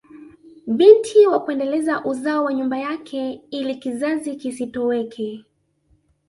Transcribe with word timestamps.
Binti 0.67 1.27
wa 1.27 1.39
kuendeleza 1.39 2.03
uzao 2.05 2.43
wa 2.45 2.53
nyumba 2.53 2.77
yake 2.77 3.41
ili 3.51 3.75
kizazi 3.75 4.35
kisitoweke 4.35 5.45